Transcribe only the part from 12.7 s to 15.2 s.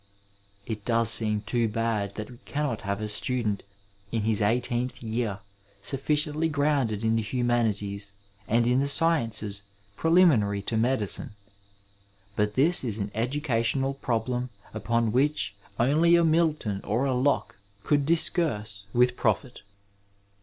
is an educational problem upon